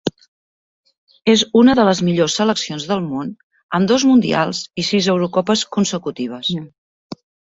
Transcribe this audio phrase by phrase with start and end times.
[1.33, 3.29] És una de les millors seleccions del món,
[3.79, 6.53] amb dos Mundials i sis Eurocopes consecutives.